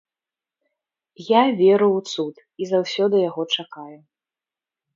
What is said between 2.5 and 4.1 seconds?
і заўсёды яго чакаю.